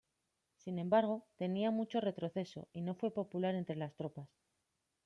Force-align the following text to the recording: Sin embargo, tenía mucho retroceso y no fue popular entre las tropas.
Sin 0.57 0.79
embargo, 0.79 1.27
tenía 1.37 1.69
mucho 1.69 2.01
retroceso 2.01 2.67
y 2.73 2.81
no 2.81 2.95
fue 2.95 3.13
popular 3.13 3.53
entre 3.53 3.75
las 3.75 3.93
tropas. 3.93 4.27